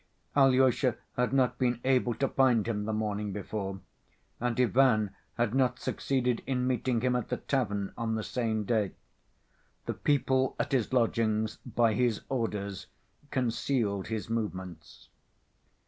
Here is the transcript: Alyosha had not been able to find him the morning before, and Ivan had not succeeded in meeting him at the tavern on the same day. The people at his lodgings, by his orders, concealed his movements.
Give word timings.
Alyosha 0.35 0.95
had 1.15 1.31
not 1.31 1.59
been 1.59 1.79
able 1.83 2.15
to 2.15 2.27
find 2.27 2.67
him 2.67 2.85
the 2.85 2.91
morning 2.91 3.31
before, 3.31 3.81
and 4.39 4.59
Ivan 4.59 5.11
had 5.35 5.53
not 5.53 5.77
succeeded 5.77 6.41
in 6.47 6.65
meeting 6.65 7.01
him 7.01 7.15
at 7.15 7.29
the 7.29 7.37
tavern 7.37 7.93
on 7.95 8.15
the 8.15 8.23
same 8.23 8.63
day. 8.63 8.93
The 9.85 9.93
people 9.93 10.55
at 10.59 10.71
his 10.71 10.91
lodgings, 10.91 11.57
by 11.67 11.93
his 11.93 12.21
orders, 12.29 12.87
concealed 13.29 14.07
his 14.07 14.27
movements. 14.27 15.09